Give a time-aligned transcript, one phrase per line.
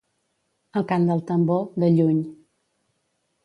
[0.81, 2.19] El cant del tambor, de lluny.